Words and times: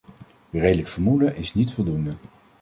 Redelijk 0.51 0.87
vermoeden 0.87 1.35
is 1.35 1.53
niet 1.53 1.73
voldoende. 1.73 2.11